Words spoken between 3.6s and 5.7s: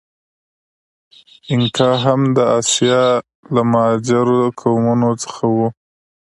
مهاجرو قومونو څخه و.